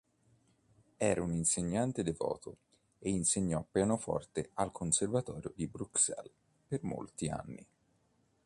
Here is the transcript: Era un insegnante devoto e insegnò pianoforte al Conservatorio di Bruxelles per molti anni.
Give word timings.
Era 0.97 1.21
un 1.21 1.31
insegnante 1.35 2.01
devoto 2.01 2.57
e 2.97 3.11
insegnò 3.11 3.63
pianoforte 3.69 4.49
al 4.55 4.71
Conservatorio 4.71 5.53
di 5.55 5.67
Bruxelles 5.67 6.33
per 6.67 6.81
molti 6.81 7.29
anni. 7.29 7.67